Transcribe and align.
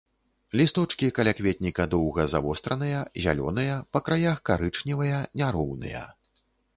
Лісточкі 0.59 1.09
калякветніка 1.17 1.83
доўга 1.93 2.25
завостраныя, 2.33 3.03
зялёныя, 3.25 3.75
па 3.93 3.99
краях 4.07 4.37
карычневыя, 4.49 5.19
няроўныя. 5.43 6.03